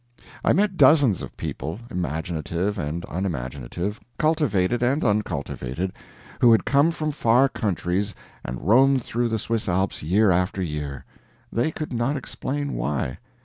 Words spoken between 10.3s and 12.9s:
after year they could not explain